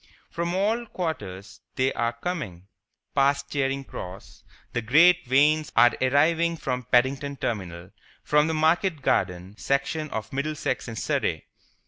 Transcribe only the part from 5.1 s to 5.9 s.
wains